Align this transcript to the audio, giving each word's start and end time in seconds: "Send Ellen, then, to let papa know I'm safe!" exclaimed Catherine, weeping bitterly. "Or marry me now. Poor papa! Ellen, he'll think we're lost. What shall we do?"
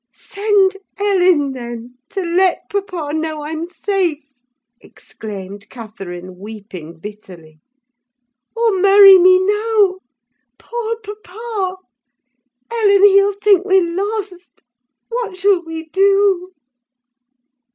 "Send 0.15 0.77
Ellen, 0.97 1.51
then, 1.51 1.99
to 2.09 2.23
let 2.25 2.67
papa 2.71 3.11
know 3.13 3.43
I'm 3.43 3.67
safe!" 3.67 4.31
exclaimed 4.79 5.69
Catherine, 5.69 6.39
weeping 6.39 6.97
bitterly. 6.97 7.59
"Or 8.57 8.79
marry 8.79 9.19
me 9.19 9.37
now. 9.37 9.97
Poor 10.57 10.97
papa! 11.03 11.77
Ellen, 12.71 13.03
he'll 13.03 13.35
think 13.43 13.63
we're 13.63 13.93
lost. 13.95 14.63
What 15.09 15.37
shall 15.37 15.63
we 15.63 15.87
do?" 15.89 16.51